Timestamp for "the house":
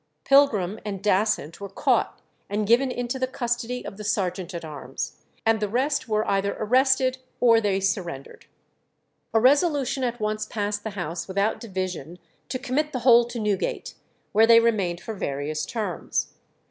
10.83-11.27